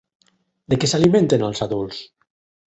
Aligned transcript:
De 0.73 0.79
què 0.83 0.89
s'alimenten 0.93 1.45
els 1.49 1.63
adults? 1.67 2.01